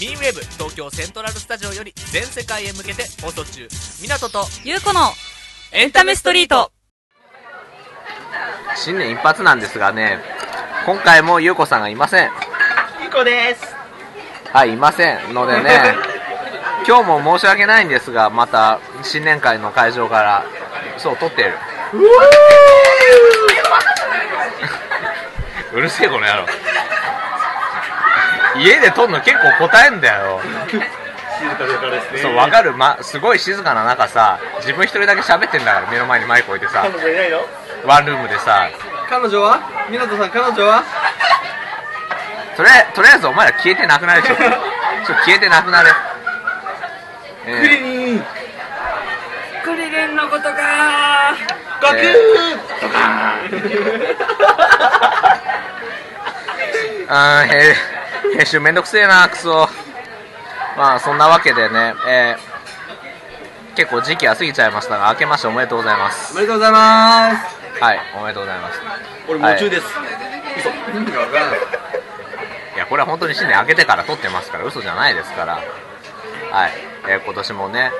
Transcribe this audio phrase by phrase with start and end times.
[0.00, 3.66] ミンウェブ東京セントラルスタジオより全世界へ向けて放送中。
[4.00, 5.00] 港とゆうこの
[5.72, 6.70] エンタメストリート。
[8.76, 10.20] 新年一発なんですがね
[10.86, 12.30] 今回もゆうこさんがいません。
[13.02, 13.74] ゆうこです。
[14.52, 15.34] はいいません。
[15.34, 15.96] のでね
[16.86, 20.44] 今日も申し訳ないんですがまた新年会の会場から
[20.96, 21.58] そう撮ってる。
[25.72, 26.46] うるせえこの野郎
[28.58, 30.40] 家で撮るの結構答えんだよ。
[30.70, 30.78] 静
[31.54, 32.18] かだからですね。
[32.22, 36.82] そう分かる、ま、すごい静かな中さ自分一人だけ喋ってんだから目の前にマイク置いてさ。
[36.82, 37.38] 彼女いないの？
[37.86, 38.68] ワンルームでさ。
[39.08, 39.60] 彼女は？
[39.88, 40.82] 湊さん彼女は？
[42.56, 44.22] とりあえとりあえずお前ら消えてなくなれ。
[44.22, 44.42] ちょっと
[45.06, 45.90] ちょ消えてなくなれ、
[47.46, 47.60] えー。
[47.60, 48.26] クリリン
[49.64, 50.50] クリリンのことか。
[51.80, 53.38] ガクえードカ
[57.40, 57.76] あーへ
[58.38, 59.66] 編集めんどくせえなクソ。
[60.76, 62.48] まあそんなわけでね、えー
[63.74, 66.32] 結構時期は過ぎちゃいましたが明けましておめでとうございます。
[66.32, 67.80] おめでとうございます。
[67.82, 68.80] はいおめでとうございます。
[69.28, 69.86] 俺夢中です、
[70.58, 71.58] 嘘意味がわからない
[72.76, 75.54] いやこれは本当に新年明けてから撮ってますから嘘じゃないですから。
[75.54, 75.60] は
[76.68, 76.72] い、
[77.08, 77.90] えー今年もね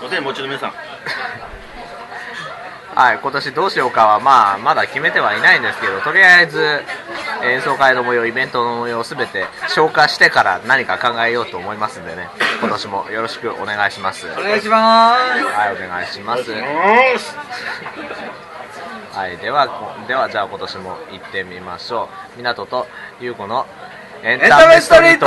[0.00, 0.06] うん。
[0.06, 0.72] おせんもう中の皆さん。
[2.94, 6.82] はい、今年どうしようかは、まあ、まだ決めてはいないんですけど、とりあえず、
[7.50, 12.28] 演奏会の模様、イベントの模様すべて消化してから何か考えようと思いますんでね、
[12.60, 14.26] 今年もよろしくお願いします。
[14.26, 16.50] はい、お願いしますお願いします。
[19.16, 22.38] はい、では、こでは、じゃあ今年も行ってみましょう。
[22.38, 22.86] 港と
[23.20, 23.66] 優子の
[24.22, 25.26] エンエンタメストリート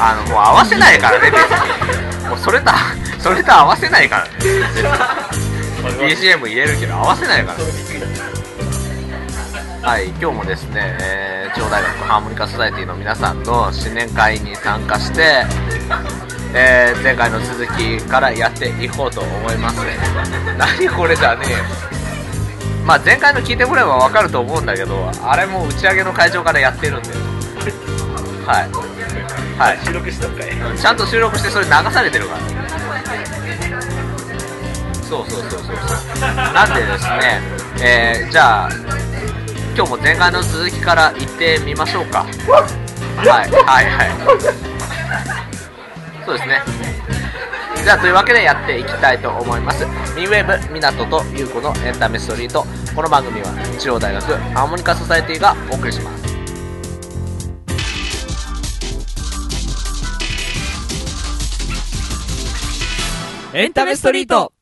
[0.00, 2.28] あの、もう合わせないからね、別に。
[2.28, 2.70] もうそれと、
[3.18, 4.30] それと合わせないからね。
[5.96, 7.64] BGM 入れるけど合わせないからね。
[9.82, 15.44] はい、今日もですね、えー、大学ハーモニカソサエティの皆さんの新年会に参加して、
[16.54, 19.78] えー前回の続きからやっていこうと思います。
[20.58, 21.58] 何これじゃねえよ。
[22.84, 27.10] まあ前回の聞いてもらえばわかると思うんだけど、あれも打ち上げの会場からやってるんで。
[28.46, 29.58] はい。
[29.58, 29.78] はい。
[29.84, 32.67] 収録したんかいちゃんと収録してそれ流されてるからそう
[35.08, 35.74] そうそうそうそう。
[36.20, 37.40] なんでですね、
[37.82, 38.70] えーじゃあ
[39.74, 42.24] 今日も前回の続きから行ってみましょうか。
[42.24, 44.10] はいはいはい。
[46.26, 46.60] そうですね。
[47.84, 49.86] じゃあというわけでやっていきたいと思います。
[50.14, 52.66] ミンウェーブ港と優子のエンタメストリート。
[52.94, 53.46] この番組は
[53.78, 56.28] 中央大学ハーモニカソサエティがお送りします。
[63.54, 64.57] エンタメストリート。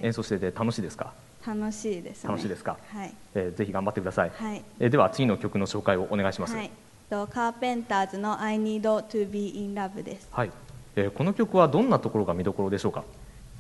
[0.03, 1.13] い演奏してて楽しいですか、
[1.47, 2.29] 楽しいですね。
[2.29, 2.77] 楽しいですか？
[2.89, 3.13] はい。
[3.35, 4.63] えーぜひ頑張ってください、はい。
[4.79, 6.71] えーでは次の曲の紹介をお願いします、はい。
[7.11, 10.29] とカーペンターズの I Need to Be in Love です。
[10.31, 10.51] はい
[10.97, 13.05] えーこの曲はどんなところが見どころでしょうか？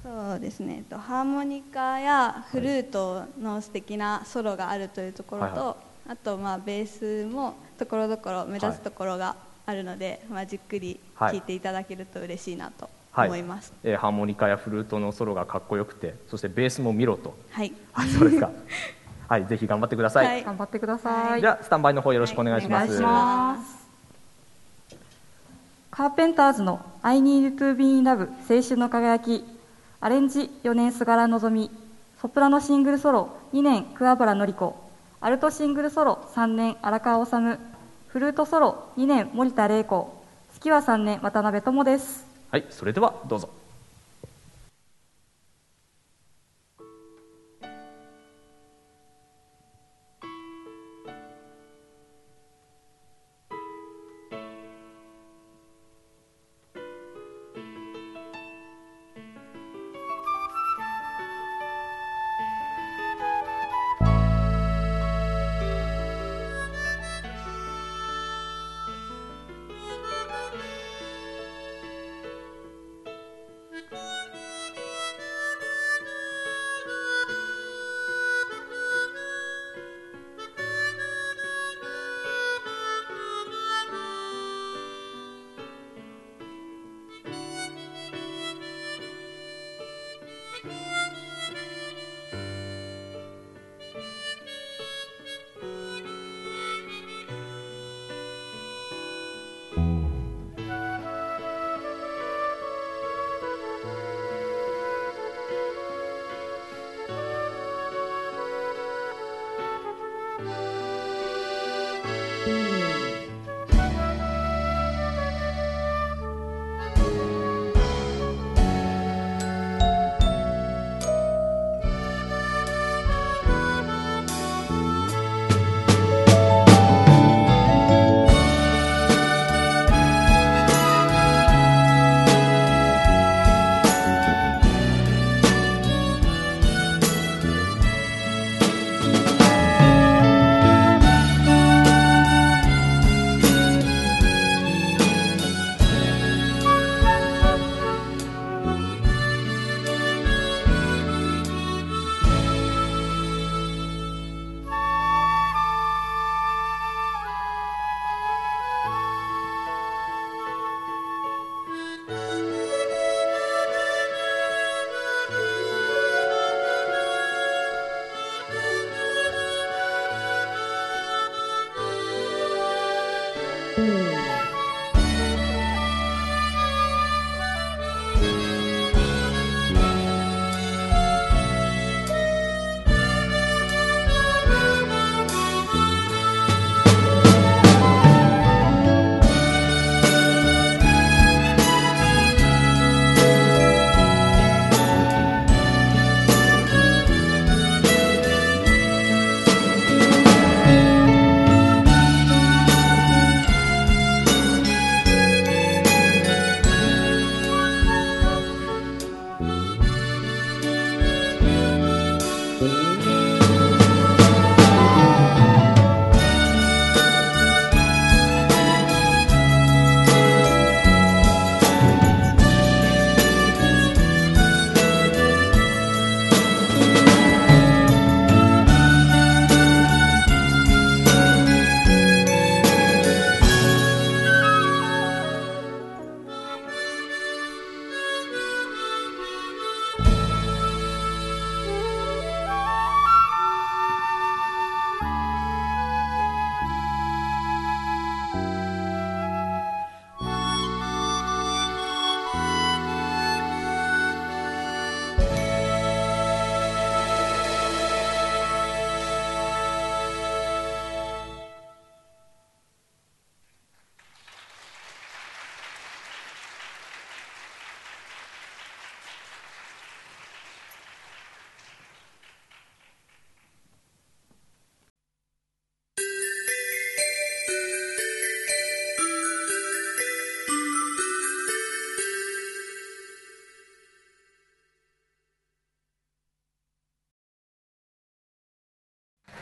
[0.04, 5.76] そうですね、とハーモニカやフルートの素敵なソロがあるというところと、はいは
[6.10, 9.36] あとまあベースもところどころ目立つところが
[9.68, 11.42] あるので、まあ、じっくり聴い。
[11.42, 13.74] ていただけると嬉しいなと思います。
[13.84, 17.36] えーハーモニカやフルートのソロがかっこよくてそしてベースも見ろと。
[17.50, 17.74] はい。
[17.92, 18.50] はいそうですか。
[19.28, 20.44] はいぜひ頑張ってください、はい。
[20.44, 21.40] 頑張ってください。
[21.42, 23.88] じゃあスタンバイの方よろしくお願いします、お願いします。
[25.90, 29.44] カーペンターズの I Need to Be in Love 青春の輝き
[30.00, 31.70] アレンジ4年菅原希美
[32.22, 34.88] ソプラノシングルソロ2年桑原紀子
[35.20, 37.32] アルトシングルソロ3年荒川治
[38.18, 40.12] フルートソロ2年森田玲子。
[40.52, 42.26] 月は3年渡辺智です。
[42.50, 43.48] はいそれではどうぞ。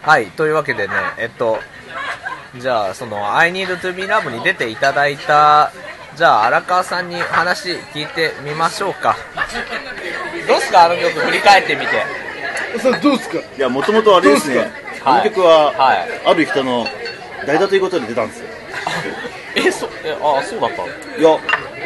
[0.07, 1.59] はい、というわけでね、えっと、
[2.57, 5.73] じゃあ、その、I need to be love に出ていただいた、
[6.17, 9.17] じゃあ、荒川さんに話聞いてみましょうか。
[10.47, 12.05] どうすか、あの曲振り返ってみて。
[12.81, 13.39] それどうですか？
[13.39, 14.71] いや、もともとあれですね、
[15.05, 16.87] この曲は、はいある人の
[17.47, 18.47] 代打ということで出たんですよ。
[19.57, 20.89] え、そ、え、あ、そうだったの？
[21.19, 21.39] いや、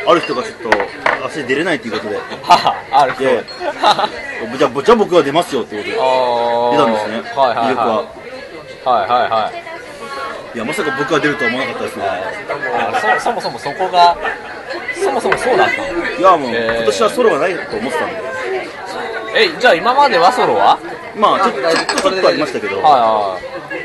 [0.07, 2.23] ある人がちょっと、足出れないということで、は
[2.93, 3.17] あ、ある。
[3.19, 3.45] で
[4.59, 6.03] じゃあ、じゃあ僕は出ますよってことで、出あ
[6.77, 7.97] たんですね、はいはい魅力は。
[8.85, 9.09] はい。
[9.11, 10.57] はいはいはい。
[10.57, 12.05] いや、まさか僕が出るとは思わなかったですね。
[13.21, 14.17] そそもそもそこが、
[14.95, 15.87] そもそもそうだったの
[16.19, 18.17] いや、もう、えー今年はソロはないと思ってたんで、
[19.37, 20.79] え、じゃあ今まではソロは？
[21.17, 23.39] まあ、ちょっと、ちょっとありましたけど、は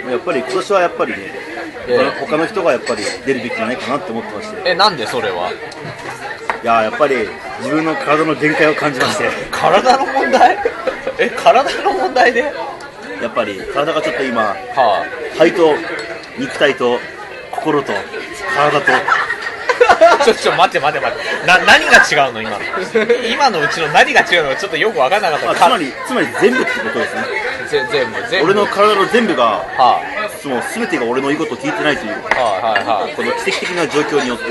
[0.10, 1.18] やっぱり今年はやっぱりね、
[1.88, 4.72] ええ他の人がやっぱり出るべきじゃないかなって思ってまして、い。
[4.72, 5.52] え、なんでそれは？
[5.52, 7.28] いや、やっぱり
[7.60, 10.58] 自分の体の限界を感じまして、体の問題？
[11.18, 12.52] え、体の問題で？
[13.22, 15.74] やっぱり体がちょっと今、は肺と
[16.38, 17.00] 肉体と
[17.52, 17.94] 心と
[18.56, 18.92] 体と、
[20.20, 21.48] あ、 ちょ、ちょ、待って待って待って。
[21.48, 22.60] な、何が違うの今の？
[23.32, 25.46] 今のうちの何が違うのかちょっとよくわかんなかった。
[25.46, 27.22] まあ、つまり、つまり全部ってことですね。
[27.70, 28.52] ぜ全部、全部。
[28.52, 30.02] 俺の体の全部が、は
[30.44, 33.14] もう全てが俺の言うことを聞いてないという、あ、はいはいはい。
[33.14, 34.44] この奇跡的な状況によって、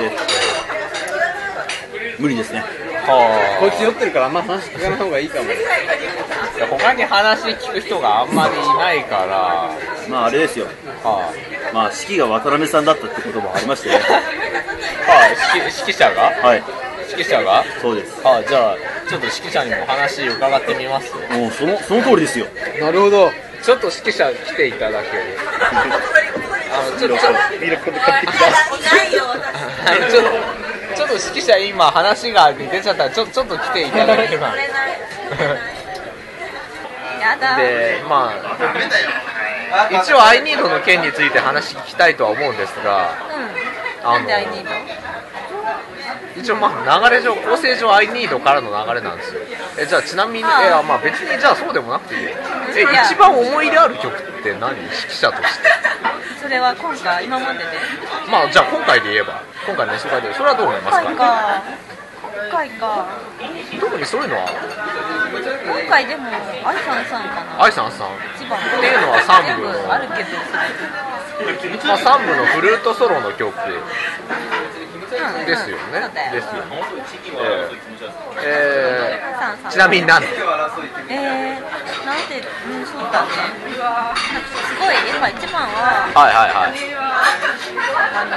[2.19, 2.65] 無理ですね。
[3.13, 5.49] はこいつ酔ってるからあんま話聞かない方がいいかも。
[5.51, 6.67] あ。
[6.67, 9.71] 他に話聞く人があんまりいないから、
[10.09, 10.67] まああれですよ。
[11.03, 11.33] は
[11.73, 14.01] まあ、指揮が渡辺さんだったってこともありましてね。
[14.07, 14.13] あ、
[15.11, 16.23] はあ、指揮指揮者が？
[16.47, 16.63] はい、
[17.11, 17.65] 指揮者が？
[17.83, 18.21] そうです。
[18.25, 18.77] あじゃあ、
[19.09, 22.47] ちょっと指揮者にも話伺ってみますもうその、その通りですよ。
[22.81, 23.31] なるほど。
[23.63, 25.23] ちょっと指揮者来ていただける？
[26.75, 28.45] あの、ちょっと、買ってきた。
[28.47, 30.64] はい、ちょっと、
[30.95, 34.49] ちょっと指揮者今話が出ちゃったら、ちょ、ちょっと来ていただければ。
[37.21, 44.67] や だで、まあ、一応 I need の件について話聞きたいとは思うんですが、うんなんで I need?
[46.37, 49.41] 一応まあ流れ上、構成上 I need からの流れなんですよ。
[49.79, 50.43] え、じゃあちなみに、え、
[50.83, 52.25] まあ別にじゃあそうでもなくていい。
[52.25, 52.31] よ。
[52.77, 54.77] え、一番思い入れある曲って何？
[54.77, 55.69] 指揮者として。
[56.43, 57.65] それは今回今までで。
[58.29, 61.25] まあじゃあ今回で言えば、今回の紹介で、それはどう思います今回か。
[61.25, 61.63] か
[62.35, 63.07] 今回か。
[63.81, 66.29] 特にそういうのは、今回でも
[66.65, 67.65] 愛さんさんかな。
[67.65, 68.09] 愛さんさん。
[68.37, 68.59] 一番。
[68.59, 69.93] っていうのは三部の。
[69.93, 70.39] あるけど
[71.85, 73.73] まあ、3部のフルートソロの曲で
[75.11, 75.45] すよね。
[75.47, 76.11] ですよね。
[78.45, 79.59] えーさん。
[79.59, 79.71] さん。
[79.73, 80.29] ちなみに何で
[81.09, 82.17] えー、なん。
[82.29, 83.29] て、うん、そうだね。
[83.79, 84.15] なん。
[84.15, 85.69] かすごい、やっぱ一番は、
[86.15, 86.75] はいはいはい。
[88.15, 88.37] あの、あ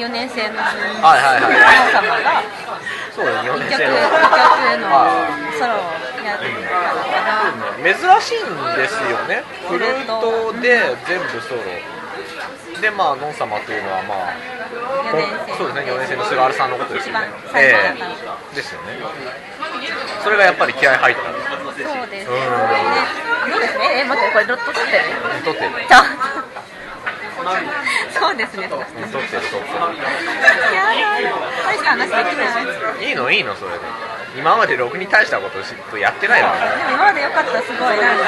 [0.00, 0.64] 4年生のは
[1.16, 1.52] いはいはい
[1.92, 2.42] 様が、
[3.14, 3.90] そうだね、4 1曲、年生の。
[3.92, 4.84] 1曲の
[5.58, 6.01] ソロを
[6.42, 7.20] やってたのか
[7.78, 7.82] な。
[7.82, 9.42] 珍しいんですよね。
[9.68, 11.62] フルートで全部ソロ。
[12.80, 14.34] で、まあ、ノン様というのは、まあ、
[15.56, 17.26] そうですね、4年生の菅原さんのことですよね。
[17.54, 18.10] えったの
[18.52, 18.98] えですよね。
[20.24, 21.22] それがやっぱり気合入った。
[21.22, 22.28] そうです。
[22.28, 23.06] うんね、
[23.50, 24.02] そうですね。
[24.02, 25.04] え、待って、これロット取ってる
[25.44, 25.70] 撮ってる。
[25.86, 26.04] ちゃん
[28.12, 28.68] そうですね。
[28.68, 29.42] 撮ってる、撮ってる。
[30.74, 30.90] や
[31.64, 33.08] 大した話できない。
[33.08, 33.78] いいのいいのそれで
[34.36, 38.24] 今までろくに大したことしやってないのでも今まで良かった、すごい、なんか、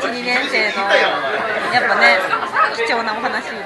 [0.00, 0.84] 1、2年生の、
[1.72, 2.18] やっぱね、
[2.76, 3.64] 貴重なお話、ね、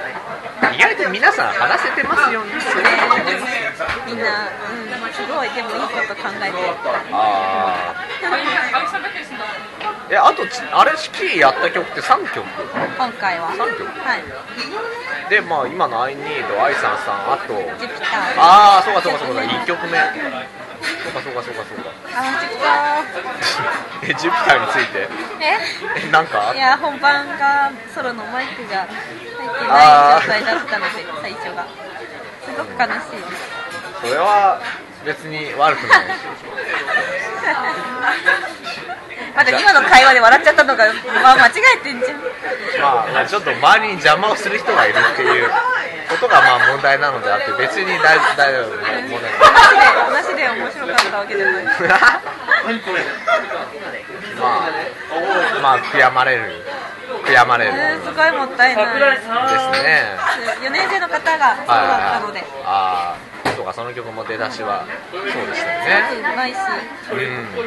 [0.74, 2.52] 意外と皆さん話せてますよね。
[4.06, 6.56] みんな、うん、すごい、でもいいこと考えて、
[7.12, 8.08] ああ
[10.10, 12.42] えあとちあれ指揮やった曲って3曲？
[12.96, 13.52] 今回は。
[13.52, 13.84] 三曲？
[14.00, 14.22] はい。
[15.28, 17.52] でまあ今の「I need」愛さんさんあと。
[17.78, 18.40] ジュピター。
[18.40, 19.98] ああそうかそうかそうか1曲目
[21.12, 23.02] そうかそうかそうかそうかあ、 ジュピタ
[24.02, 25.08] えジュピターについてー。
[26.08, 26.52] えなんか？
[26.54, 28.94] えいや、本番がソロのマイクが入って
[29.68, 31.66] ない状態だったので、最初が。
[32.44, 32.96] すごく悲しいで
[33.36, 33.42] す。
[34.00, 34.60] それは
[35.04, 36.06] 別に悪くない
[39.38, 40.85] まだ今の会話で笑っちゃったのが、
[41.23, 42.18] まあ、間違えてんじゃん。
[43.14, 45.49] まあ、ちょっと周りに邪魔をする人がいるっていう
[46.11, 51.64] ことがまあ問題なのであって別に大大丈夫問題ない話で、話で面白かったわけじゃない。
[51.64, 51.71] ま
[54.42, 54.75] あ、
[55.62, 56.64] まあ、悔やまれる、
[57.25, 58.87] 悔やまれるでえーすごいもったいない。
[59.18, 59.28] す
[59.83, 60.18] ね。
[60.66, 63.27] 4年生の方がそうだったので、ああ、
[63.58, 66.30] そうか、その曲も出だしは、そうでしたよすね。
[66.32, 66.56] うまいし、
[67.10, 67.18] うん、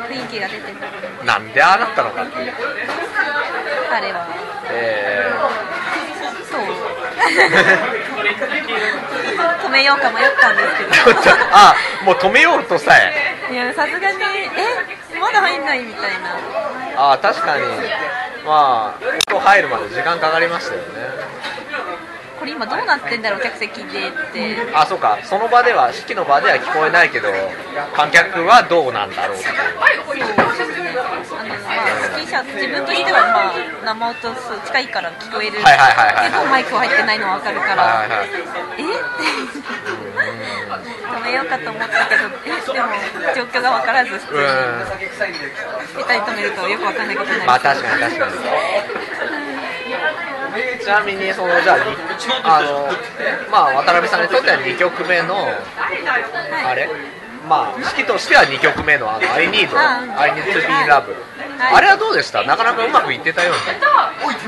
[0.07, 0.77] 雰囲気が出てる。
[1.25, 2.53] なんでああなったのかっていう。
[3.91, 4.25] あれは。
[4.71, 5.27] え
[6.50, 6.62] そう。
[9.67, 11.36] 止めようか迷ったんですけど。
[11.51, 13.36] あ、もう止めようとさえ。
[13.51, 14.17] いや、さすがに、
[15.13, 16.38] え、まだ入んないみたいな。
[16.95, 17.65] ああ、確かに、
[18.45, 21.31] まあ、音入るまで時間かかりましたよね。
[22.41, 24.57] これ今どうなってんだろう、客席でって。
[24.74, 27.29] あ、そうか、その場では、式の場では聞こえないけど、
[27.93, 29.51] 観客はどうなんだろうってい。
[29.51, 29.86] あの、まあ、
[32.17, 33.53] 指揮者、自分としては、まあ、
[33.86, 35.51] 生音そう近いから聞こえる。
[35.51, 35.65] けど、
[36.50, 38.07] マイクは入ってないのはわかるから。
[38.10, 38.81] え？
[38.81, 40.01] って。
[41.31, 42.89] げようかと思ったけどえでも
[43.36, 45.38] 状況が分からず普通に
[45.95, 49.11] 2人止めるとよく分かんないことになりまあ確かに確かに
[50.82, 51.84] ちなみにそのじゃあに
[52.44, 52.90] あの
[53.52, 55.36] まあ渡辺さんにとっては2曲目の
[56.66, 56.90] あれ？
[57.48, 61.10] まあ式としては2曲目のあの「I need」あ「I need to be love」
[61.58, 61.76] はい。
[61.76, 62.44] あれはどうでした？
[62.44, 63.60] なかなかうまくいってたように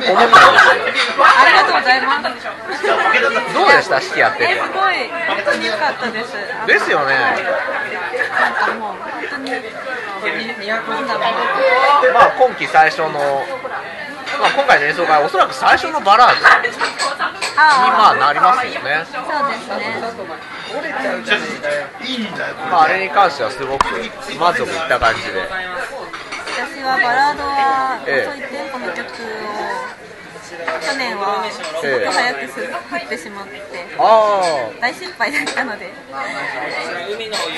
[0.09, 2.23] 思ったんですありがとうございます。
[3.13, 4.01] けどどうでした？
[4.01, 4.51] 式やってて。
[4.51, 6.33] えすごい本当に良かったです。
[6.67, 7.15] ですよね。
[7.15, 9.51] なんかもう本当に
[12.13, 13.09] まあ今季最初の、
[14.43, 19.05] まあ、今回の演奏会おそらく最初のバラードにまあなりますよね。
[19.07, 20.99] そうです
[21.61, 21.87] ね。
[22.69, 23.85] まあ、あれに関してはすごく
[24.37, 28.27] 満足いった感じで、私はバラードは遅え。
[28.35, 30.03] えいテンポの曲を
[30.53, 33.61] 去年はすごく早くす振ってしまって
[33.97, 35.89] あ大失敗だったので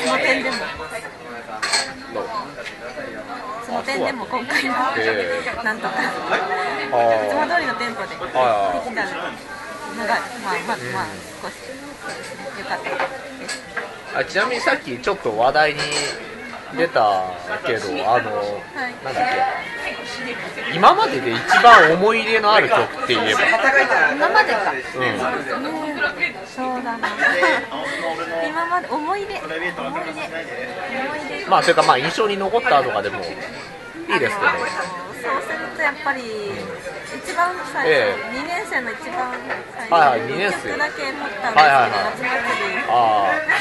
[0.05, 0.57] その点でも
[3.65, 5.63] その点でも今回はえ。
[5.63, 5.93] なんとか
[6.85, 11.07] いあつも通りのテンポでできたあのがまあまあまあ
[11.41, 11.53] 少し。
[12.63, 12.83] かった。
[12.83, 13.63] です
[14.15, 15.79] あちなみにさっきちょっと話題に
[16.77, 17.31] 出た
[17.65, 18.31] けど、あの、
[19.03, 19.23] なんだっ
[20.71, 23.39] け、今までで一番思い入れのある曲って言えば、
[24.15, 24.71] 今までか。
[24.71, 27.07] うん、ねそうだな。
[28.47, 29.71] 今まで思い出思い出。
[29.81, 30.03] 思い
[31.39, 31.45] 出。
[31.49, 34.51] まあ、それかまあ印象に残ったとかでもいいですけど、
[35.25, 39.33] そうするとやっぱり一番最初、え2年生の一番
[39.73, 40.57] 最初、はいはい二年生。
[40.69, 41.89] 1曲だけ持ったんですけど、はいはいはい。
[42.05, 42.29] 夏祭
[42.69, 42.77] り。
[42.85, 42.95] ああ、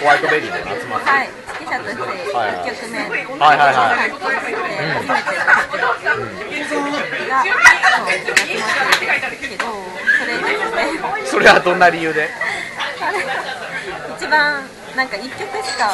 [0.00, 0.90] ホワイトベリーの夏祭り。
[1.08, 2.02] はい指揮者として
[2.34, 2.56] はいはい。
[2.60, 3.04] 1曲目は
[3.54, 4.10] いはいはい。
[4.10, 4.52] 初めて
[6.74, 8.64] の曲が、夏祭りです
[9.48, 10.84] けどそれですね。
[11.24, 12.28] それはどんな理由で？
[14.18, 14.62] 一番
[14.96, 15.90] なんか1曲しか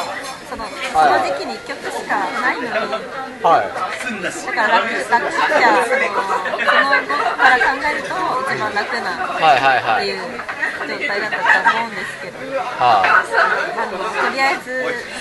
[0.49, 2.69] そのその時期に1曲しかないのに
[3.41, 3.73] はい。
[4.21, 8.13] だから楽楽っちゃそのその後から考えると
[8.45, 10.05] 一番楽なはいはいはい。
[10.05, 13.25] っていう状態だったと思うんですけど、はあ
[13.89, 14.69] のとりあえず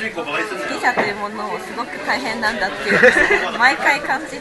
[0.00, 4.40] 指揮者というものをすごく大変なんだっていう毎回感じ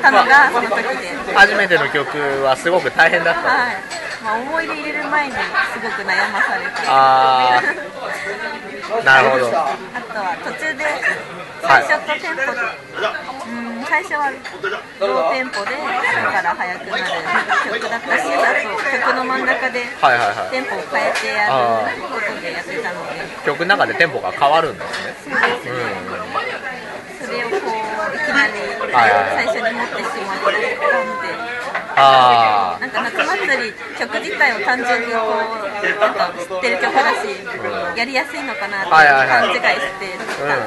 [0.00, 3.40] たのがその時で、 初めての曲はすごく大変だった。
[3.40, 5.38] はいまあ、思い出入れる前にす
[5.78, 9.04] ごく悩まされたあー。
[9.06, 9.46] なるほど。
[9.46, 10.84] あとは途中で
[11.62, 12.58] 最初とテンポで、
[13.46, 14.32] うん最初は
[14.98, 17.04] ローテンポでだから速くなる
[17.70, 20.50] 曲だったしあと曲の真ん中ではいはいはい。
[20.50, 23.22] テンポを変えてやあることでやってたので。
[23.46, 24.84] 曲の中でテンポが変わるんで
[25.22, 25.30] すね。
[25.30, 25.66] そうです。
[25.66, 25.78] ね
[27.26, 31.55] それをこういきなり最初に持ってしまったので。
[31.98, 35.36] あなんか夏祭り曲自体を単純にこう
[35.98, 37.28] なんか知ってる曲だし、
[37.96, 39.62] やりやすいのかなって勘違いし
[39.98, 40.24] てた
[40.56, 40.58] ん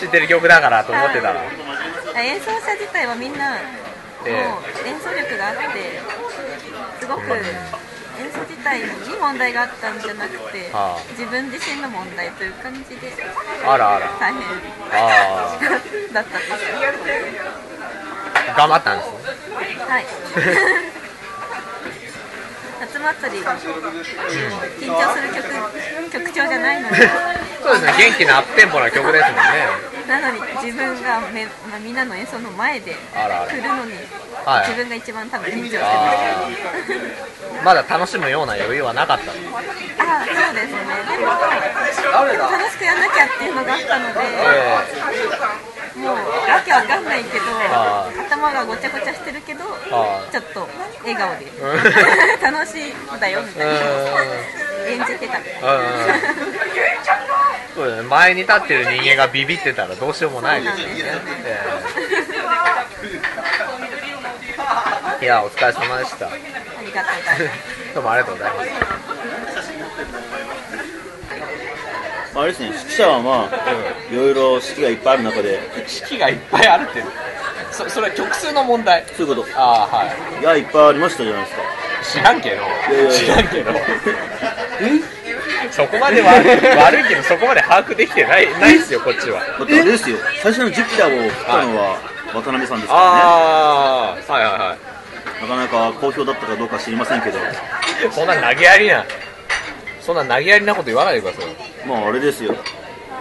[0.00, 1.40] 知ってる曲だからと思ってたら。
[2.20, 3.60] 演奏者自体はみんなもう
[4.26, 4.44] え
[4.88, 5.62] 演奏力があって
[7.00, 7.42] すごく演
[8.30, 8.86] 奏自体に
[9.20, 13.12] 問題があったんじゃなくてはあ自分自身の問題という感じで
[13.66, 14.10] あらあら。
[14.20, 14.42] 大変
[14.92, 15.58] あ
[16.12, 16.56] だったんですよ
[18.56, 19.16] 頑張ったんですね。
[19.88, 20.06] はい。
[22.80, 25.46] 夏祭り緊張する曲
[26.10, 26.96] 曲調じゃないのに
[27.62, 29.42] そうですね、元気なアップテンポな曲ですもんね。
[30.08, 32.96] なのに自分がめ、まあ、みんなの演奏の前で来
[33.62, 33.92] るのに、
[34.44, 34.68] はい。
[34.68, 35.84] 自分が一番多分緊張してあ
[36.42, 36.50] ま
[37.60, 37.64] す。
[37.64, 39.30] まだ楽しむような余裕はなかった。
[39.30, 39.34] あ
[40.26, 40.78] そうですね。
[41.08, 41.30] でも
[42.50, 44.20] 楽しくやんなきゃっていうのがあったので、
[45.96, 50.68] もうわけわかんないけどあ頭がごちゃごちゃしてるけどあちょっと
[51.02, 51.46] 笑顔で。
[51.46, 51.48] う
[52.42, 53.74] 楽しいんだよみたいな。
[54.88, 55.38] 演じてた
[57.74, 60.94] そうだね、前に立ってる人間がビビってたらどうしようもないですよね。
[61.44, 61.60] え
[65.20, 65.24] え。
[65.24, 66.26] いや、お疲れ様でした。
[66.26, 66.30] あ
[66.84, 67.94] りがとうございます。
[67.94, 68.70] どうもありがとうございます。
[68.70, 68.76] ま
[72.34, 77.04] あ、あれですね、指揮者はまあ、いろいろ指揮がいっぱいある中で、指揮がいっぱいあるって。
[77.72, 79.04] そそれは曲数の問題。
[79.16, 79.48] そういうこと。
[79.58, 80.40] ああはい。
[80.40, 82.20] いや、いっぱいありましたじゃないですか。
[82.20, 82.56] 知らんけど。
[82.56, 83.12] いやいやいや。
[83.12, 83.72] 知らんけど。
[85.70, 89.40] そこまで悪い悪いけどそこまで把握できてないないですよこっちは。
[89.40, 91.98] だってあれですよ、最初のジュピターを振ったのは
[92.34, 94.92] 渡辺さんですからああはいはいはね。
[95.40, 97.42] なかなか好評だったかどうか知りませんけど、い
[98.10, 99.04] そんな投げやりな
[100.04, 102.54] そんな投げやりなこと言わないでくださいまああれですよ。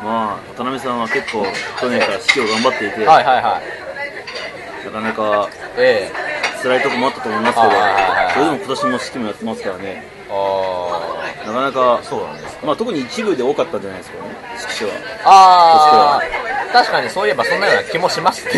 [0.04, 1.46] まあ、渡辺さんは結構
[1.80, 4.86] 去年から指揮を頑張っていて、はいはいはい。
[4.86, 6.12] なかなかえ
[6.64, 7.70] 辛いとこもあったと思いますけど、
[8.34, 14.98] それでも今年も指揮もやってますからね、あなかなかそうなんですまあ、特に一部で多かったんじゃないですかね、色紙は。
[15.26, 18.52] ああ、確かにそういえばそんなような気もしますね。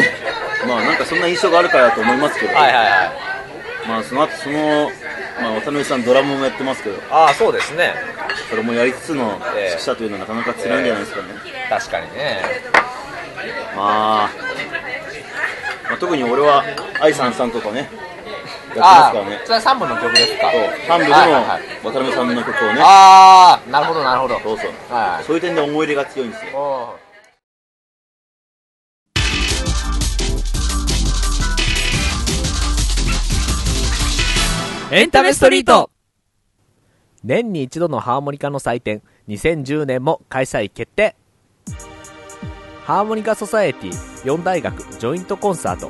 [0.68, 3.88] まあ、なんかそんな印象があるからだと思いますけど、はいはいはい。
[3.88, 4.92] まあ、その後、その、
[5.41, 7.93] まあ、渡辺さんドラムもやってますけど、ああ、そうですね。
[8.50, 11.28] それもやりつつのええ指揮者というのはなかなか辛いんじゃないですかね。
[11.69, 12.41] 確かにね。
[13.76, 14.30] まあ、
[15.89, 16.63] まあ、特に俺は
[17.00, 17.89] 愛さんさんとかね、やっ
[18.74, 19.41] てますからね。
[19.43, 24.39] それは3部の曲ですかそう、3部ではいのはいはい渡辺さんの曲をね、ああ、なるほどなるほど。
[24.39, 25.24] そうそう、はい。
[25.26, 27.00] そういう点で思い入れが強いんですよ。
[34.96, 35.90] エンタメストリート。
[37.24, 41.16] 年に一度のハーモニカの祭典2010年も開催決定。
[42.86, 43.92] ハーモニカソサエティ
[44.24, 45.90] 4大学ジョイントコンサート。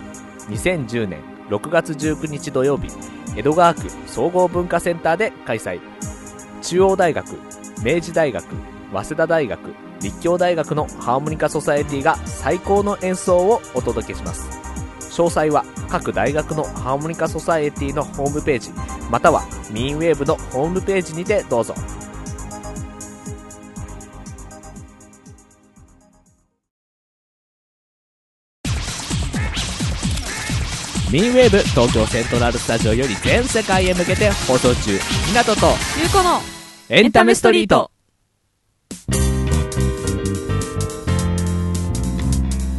[0.49, 2.87] 2010年6月19日土曜日
[3.35, 5.81] 江戸川区総合文化センターで開催。
[6.61, 7.27] 中央大学
[7.83, 8.45] 明治大学
[8.93, 9.59] 早稲田大学
[9.99, 14.72] 立教大学のハーモニカソサエティが最高の演奏をお届けします。
[15.13, 18.71] 詳細は各大学のハーモニカソサエティのホームページ
[19.11, 21.75] またはミンウェーブのホームページにてどうぞ。
[31.11, 34.97] ミンウェーブ東京セントラルスタジオより全世界へ向けて放送中
[35.31, 35.67] 港と
[35.99, 36.39] ゆうこの
[36.89, 37.92] エンタメストリート。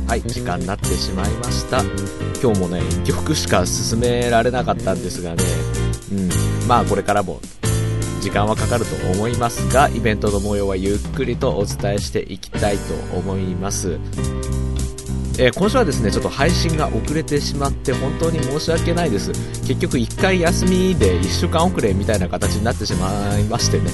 [0.06, 1.82] はい、時間になってしまいました。
[2.42, 5.42] 今日もね、1曲しか進められなかったんですがね、
[6.12, 7.40] うん、まあこれからも
[8.20, 13.98] 時間はかかると思いますが、イベントの模様はゆっくりとお伝えしていきたいと思います。
[15.36, 19.32] えー今週はですね、ちょっと配信が遅れてしまって本当に申し訳ないです。
[19.66, 23.90] 結局1回休みで1週間遅れみたいな形になってしまいましてね、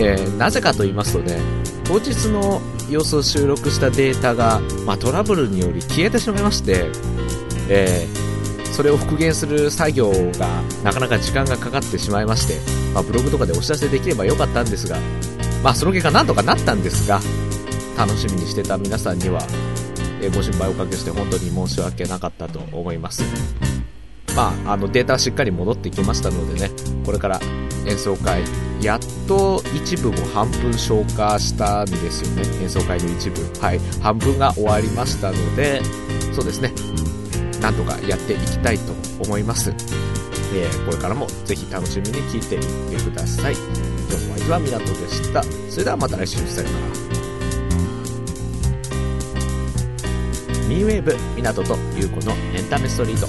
[0.00, 1.38] えーなぜかと言いますとね、
[1.84, 6.86] 当日の様子を収録したデータが、まあ、トラブルにより消えてしまいまして、
[7.68, 8.28] えー
[8.78, 12.60] それを復元する作業がなかなか時間がかかってしまいまして、
[12.94, 14.96] まあ、ブログとかでお知らせできればよかったんですが、
[15.64, 17.20] まあ、その結果なんとかなったんですが、
[17.96, 19.40] 楽しみにしてた皆さんには、
[20.22, 23.24] えーご心配をおかけして本当に申し訳なかったと思います。
[24.36, 26.70] まあ、あのデータはしっかり戻ってきましたのでね、
[27.04, 27.40] これから
[27.84, 28.44] 演奏会、
[28.80, 33.42] やっと一部も半分消化したんですよね、演奏会の一部。
[33.60, 35.82] はい、半分が終わりましたので、
[36.32, 36.72] そうですね、
[37.60, 38.92] なんとかやっていきたいと
[39.24, 39.70] 思います。
[40.54, 43.54] えーこれからもぜひ楽しみに聴いていってください。
[43.54, 45.42] 今日のお相手は港でした。
[45.68, 46.86] それではまた来週、さよなら。
[50.68, 53.26] ミーウェーブ港と優子のエンタメストリート。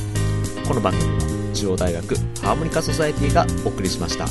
[0.68, 4.28] この番組は中央大学ハーモニカソサエティがお送りしました。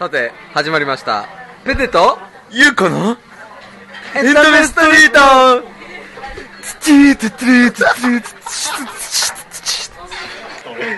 [0.00, 1.28] さて、始まりました。
[1.62, 2.16] ペテと、
[2.50, 3.18] ゆうこの、
[4.16, 5.18] エンタメストリート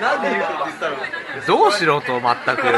[0.01, 0.97] なんで言うこと言ったの
[1.49, 2.75] どうしろと、全くよ。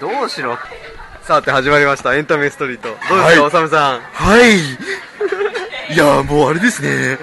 [0.00, 0.56] どうしろ。
[1.22, 2.14] さて、始まりました。
[2.14, 2.90] エンタメストリート。
[2.90, 4.00] どうですか、おさむさん。
[4.02, 4.56] はい。
[5.92, 7.18] いや、もうあれですね。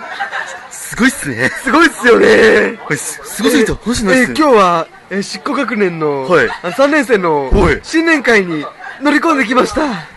[0.69, 1.47] すごいっすね。
[1.47, 4.33] すごいっすよねこれす、すごすぎて欲しいなえーっす。
[4.33, 8.65] 今日は、えー、執行学年の、はいあの3年生のはい新年会に
[9.01, 9.85] 乗り込んできました。
[9.85, 10.07] あ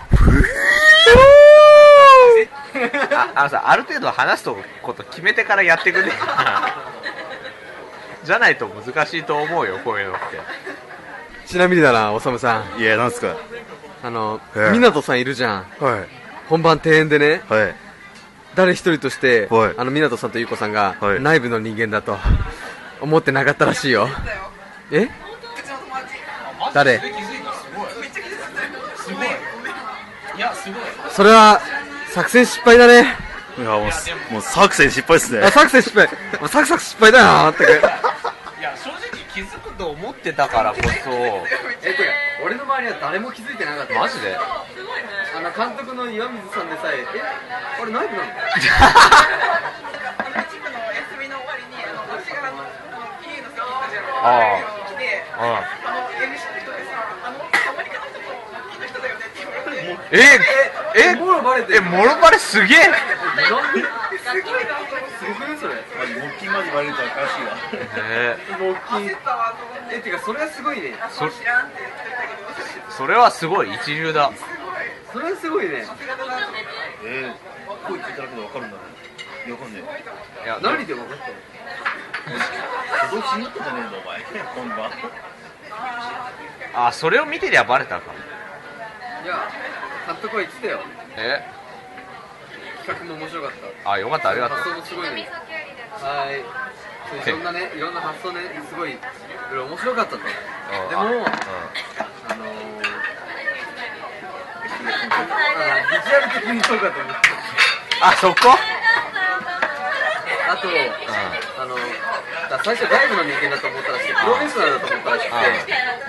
[3.35, 4.49] あのさ、ある程度話す
[4.83, 6.11] こと決めてからやってくれ。
[8.25, 10.23] じゃないと難しいと思うよ、こういうのって。
[11.47, 12.81] ちなみにだな、おさむさん。
[12.81, 13.37] いや、なんすか。
[14.03, 15.67] あの、はい湊さんいるじゃん。
[15.81, 16.09] はい。
[16.49, 17.75] 本番庭園でね、はい。
[18.55, 22.19] 誰一人として、はいあの湊さんとゆうこさんが、はい内部の人間だと
[23.01, 24.09] 思ってなかったらしいよ。
[24.93, 25.09] え？
[26.75, 27.01] 誰？
[31.11, 31.61] それは、
[32.11, 33.17] 作戦失敗だね。
[33.59, 35.51] いや、もうす、もう作戦失敗っすねあ、。
[35.51, 36.07] 作戦失敗。
[36.41, 37.73] もうサクサク失敗だよな、まったく。
[37.73, 37.75] い
[38.63, 39.01] や、正直
[39.35, 40.93] 気づくと思ってたからこそ、え、
[41.95, 43.95] これ、俺の周りは誰も気づいてなかった。
[43.99, 44.37] マジで？
[45.35, 47.07] あの監督の岩水さんでさええ
[47.81, 48.27] あれナイフな の
[54.23, 54.82] ああ
[55.45, 55.61] あ
[60.13, 60.17] え
[60.95, 62.79] えもろバレてえもろバレすげえ。
[62.79, 62.87] す
[63.51, 63.59] ご
[65.35, 65.75] くねそれ
[66.73, 67.57] バレると怪しいわ
[67.97, 69.09] えもう大きい
[69.91, 70.95] えってかそれはすごいね。
[71.11, 71.29] そ
[72.97, 74.33] それはすごい一流だ。
[75.13, 75.87] それはすごいね。
[77.05, 78.83] えー、声聞いただけでわかるんだね。
[79.47, 79.83] いやわかんね
[80.43, 80.45] え。
[80.45, 81.35] いや何で分かったの？
[83.13, 84.25] どうしに行ったじゃねえんだお前
[86.75, 88.13] あそれを見てりゃバレたか。
[89.23, 89.49] いや
[90.07, 90.81] 監督は言ってたよ。
[91.19, 91.45] え？
[92.87, 93.51] 企画も面白かっ
[93.85, 93.91] た。
[93.93, 94.59] あよかったありがとう。
[94.59, 95.11] 発想もすごい。
[95.15, 95.29] ね
[95.93, 96.43] はい。
[97.25, 98.97] そういろんなねいろんな発想ねすごい
[99.53, 100.17] 面白かったと。
[100.17, 100.25] で
[100.97, 101.29] もあのー、あ
[105.91, 107.29] ビジュアル的にそうかと思って
[108.01, 108.57] あそこ？
[110.53, 110.73] あと、あ
[111.65, 111.81] のだ
[112.63, 115.37] 最初外部の人間だと思ったらしくてプロフェッショナルだと思ったらしくて。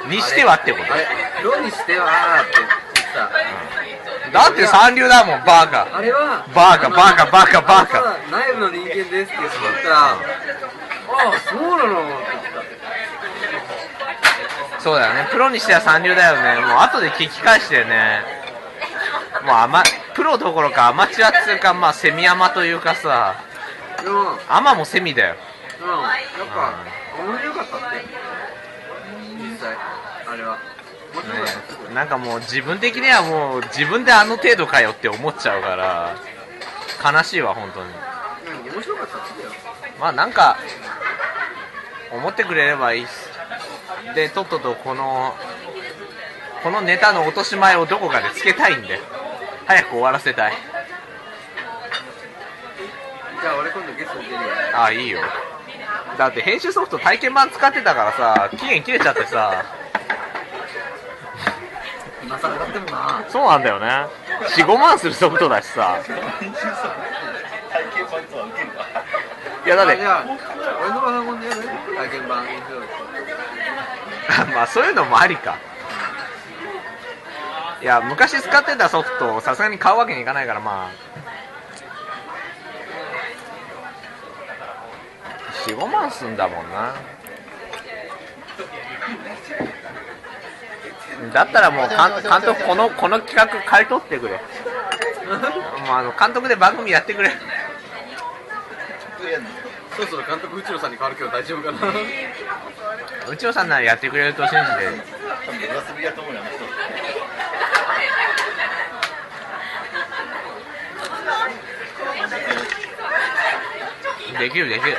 [0.03, 0.93] うんにしてはってこと？
[0.93, 1.08] あれ
[1.41, 2.73] プロにしてはって言って
[3.15, 3.32] た。
[4.32, 9.51] だって三流だもんバカあれはバカバカバカバカあの内部の人間ですって言っ
[9.82, 10.19] たらああ
[11.47, 12.69] そうなのって言って
[14.79, 15.25] そうだよね。
[15.32, 16.65] プロにしては三流だよね。
[16.67, 18.19] もう後で聞き返してね。
[19.45, 23.36] もうアマプロどころかアマチュアっつうかまあセミアマというかさ
[24.50, 25.36] アマもセミだよ。
[25.82, 25.89] うん。
[25.89, 26.00] やっ
[26.48, 26.86] ぱ
[27.24, 27.78] 面白かった。
[27.78, 28.06] って
[29.38, 29.76] 実際。
[30.28, 30.58] あれは。
[30.58, 36.16] ねなんかもう自分的にはもう自分であの程度かよって思っちゃうから
[37.04, 37.89] 悲しいわ本当に。
[38.66, 38.74] うん。
[38.74, 39.26] 面白かったっよ。
[40.00, 40.58] まあなんか
[42.12, 43.30] 思ってくれればいいっす。
[44.16, 45.36] でとっととこの
[46.63, 49.00] このネタの落とし前をどこかでつけたいんで。
[49.66, 50.54] 早く終わらせたい
[53.43, 54.39] じゃあ俺今度ゲストに出るよ。
[54.73, 55.19] ああいいよ。
[56.17, 59.65] だって編集ソフト体験版使ってたからさ期限切れちゃってさ。
[62.23, 63.25] 今更だってもな。
[63.27, 64.08] そうなんだよね。
[64.56, 65.97] 45万するソフトだしさ。
[66.06, 66.15] 体
[67.93, 68.86] 験版とは受けるわ。
[69.65, 70.03] いやだって俺
[70.93, 71.62] のパソコンでやる
[71.97, 72.45] 体験版
[74.56, 75.58] まあそういうのもありか。
[77.82, 81.23] いや昔使ってたソフトをさすがに買うわけにいかないからまあ
[85.67, 86.93] 45万すんだもんな。
[91.34, 91.97] だったらもう監
[92.30, 94.34] 監督このこの企画買い取ってくれ。
[94.34, 94.41] もう
[95.89, 97.32] あの監督で番組やってくれ。
[99.95, 101.93] そろそろ監督内野さんに変わるけど大丈夫かな。
[103.30, 105.13] 内尾さんならやってくれると信じて。
[105.45, 105.62] 多分
[114.39, 114.97] できるできる